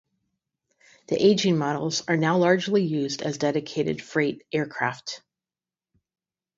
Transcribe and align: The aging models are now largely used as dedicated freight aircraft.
The 1.09 1.23
aging 1.23 1.59
models 1.59 2.01
are 2.07 2.17
now 2.17 2.39
largely 2.39 2.83
used 2.83 3.21
as 3.21 3.37
dedicated 3.37 4.01
freight 4.01 4.41
aircraft. 4.51 5.21